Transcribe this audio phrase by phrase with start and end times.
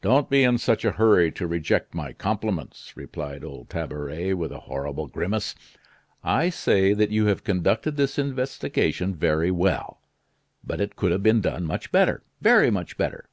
[0.00, 4.60] "Don't be in such a hurry to reject my compliments," replied old Tabaret, with a
[4.60, 5.54] horrible grimace.
[6.24, 10.00] "I say that you have conducted this investigation very well;
[10.64, 13.28] but it could have been done much better, very much better.